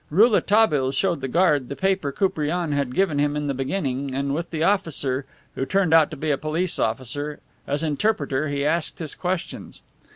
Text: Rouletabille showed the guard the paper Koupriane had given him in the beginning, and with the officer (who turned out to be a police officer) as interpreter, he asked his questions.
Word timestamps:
Rouletabille 0.09 0.91
showed 0.93 1.21
the 1.21 1.27
guard 1.27 1.69
the 1.69 1.75
paper 1.75 2.11
Koupriane 2.11 2.71
had 2.71 2.95
given 2.95 3.19
him 3.19 3.35
in 3.37 3.45
the 3.45 3.53
beginning, 3.53 4.15
and 4.15 4.33
with 4.33 4.49
the 4.49 4.63
officer 4.63 5.27
(who 5.53 5.63
turned 5.63 5.93
out 5.93 6.09
to 6.09 6.17
be 6.17 6.31
a 6.31 6.39
police 6.39 6.79
officer) 6.79 7.39
as 7.67 7.83
interpreter, 7.83 8.47
he 8.47 8.65
asked 8.65 8.97
his 8.97 9.13
questions. 9.13 9.83